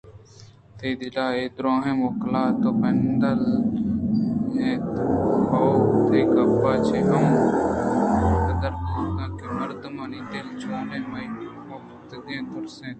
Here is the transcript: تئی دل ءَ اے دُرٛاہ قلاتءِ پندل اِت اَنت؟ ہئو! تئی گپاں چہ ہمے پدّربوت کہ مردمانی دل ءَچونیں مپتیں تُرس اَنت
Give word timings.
تئی 0.77 0.91
دل 0.99 1.15
ءَ 1.25 1.35
اے 1.37 1.43
دُرٛاہ 1.55 1.85
قلاتءِ 2.21 2.77
پندل 2.81 3.41
اِت 3.55 3.65
اَنت؟ 4.63 4.83
ہئو! 5.51 5.69
تئی 6.07 6.21
گپاں 6.33 6.77
چہ 6.85 6.97
ہمے 7.09 7.41
پدّربوت 8.45 9.15
کہ 9.39 9.47
مردمانی 9.57 10.19
دل 10.31 10.47
ءَچونیں 10.51 11.09
مپتیں 11.69 12.41
تُرس 12.49 12.75
اَنت 12.81 12.89